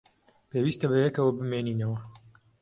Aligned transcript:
پێویستە 0.49 0.85
بەیەکەوە 0.91 1.31
بمێنینەوە. 1.39 1.99